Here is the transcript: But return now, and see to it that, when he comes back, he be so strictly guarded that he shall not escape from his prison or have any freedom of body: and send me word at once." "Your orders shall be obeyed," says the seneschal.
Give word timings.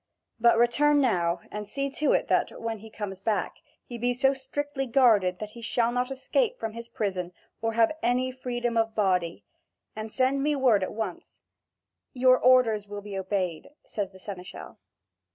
But 0.39 0.57
return 0.57 0.99
now, 0.99 1.41
and 1.51 1.67
see 1.67 1.91
to 1.91 2.11
it 2.11 2.27
that, 2.27 2.59
when 2.59 2.79
he 2.79 2.89
comes 2.89 3.19
back, 3.21 3.57
he 3.85 3.99
be 3.99 4.15
so 4.15 4.33
strictly 4.33 4.87
guarded 4.87 5.37
that 5.37 5.51
he 5.51 5.61
shall 5.61 5.91
not 5.91 6.09
escape 6.09 6.57
from 6.57 6.73
his 6.73 6.89
prison 6.89 7.31
or 7.61 7.73
have 7.73 7.91
any 8.01 8.31
freedom 8.31 8.77
of 8.77 8.95
body: 8.95 9.45
and 9.95 10.11
send 10.11 10.41
me 10.41 10.55
word 10.55 10.81
at 10.81 10.91
once." 10.91 11.39
"Your 12.13 12.39
orders 12.39 12.85
shall 12.85 13.01
be 13.01 13.15
obeyed," 13.15 13.69
says 13.83 14.09
the 14.11 14.17
seneschal. 14.17 14.79